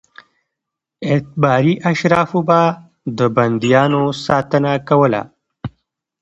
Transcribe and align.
اعتباري 1.09 1.73
اشرافو 1.91 2.39
به 2.47 2.61
د 3.17 3.19
بندیانو 3.35 4.03
ساتنه 4.25 4.71
کوله. 4.89 5.21